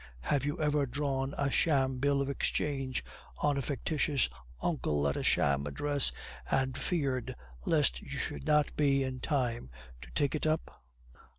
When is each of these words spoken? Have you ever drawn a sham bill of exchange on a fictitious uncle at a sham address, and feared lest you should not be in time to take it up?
Have 0.21 0.45
you 0.45 0.59
ever 0.59 0.87
drawn 0.87 1.35
a 1.37 1.51
sham 1.51 1.99
bill 1.99 2.21
of 2.23 2.29
exchange 2.31 3.05
on 3.37 3.55
a 3.55 3.61
fictitious 3.61 4.29
uncle 4.59 5.07
at 5.07 5.15
a 5.15 5.21
sham 5.21 5.67
address, 5.67 6.11
and 6.49 6.75
feared 6.75 7.35
lest 7.65 8.01
you 8.01 8.09
should 8.17 8.47
not 8.47 8.75
be 8.75 9.03
in 9.03 9.19
time 9.19 9.69
to 10.01 10.09
take 10.15 10.33
it 10.33 10.47
up? 10.47 10.83